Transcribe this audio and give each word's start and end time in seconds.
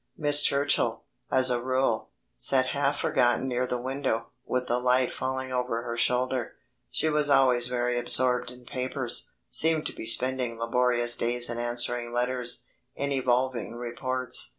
Miss 0.17 0.41
Churchill, 0.41 1.03
as 1.29 1.51
a 1.51 1.61
rule, 1.61 2.09
sat 2.35 2.69
half 2.69 3.01
forgotten 3.01 3.47
near 3.47 3.67
the 3.67 3.77
window, 3.79 4.31
with 4.43 4.65
the 4.65 4.79
light 4.79 5.13
falling 5.13 5.51
over 5.51 5.83
her 5.83 5.95
shoulder. 5.95 6.55
She 6.89 7.07
was 7.07 7.29
always 7.29 7.67
very 7.67 7.99
absorbed 7.99 8.49
in 8.49 8.65
papers; 8.65 9.29
seemed 9.51 9.85
to 9.85 9.93
be 9.93 10.07
spending 10.07 10.57
laborious 10.57 11.15
days 11.15 11.51
in 11.51 11.59
answering 11.59 12.11
letters, 12.11 12.63
in 12.95 13.11
evolving 13.11 13.75
reports. 13.75 14.49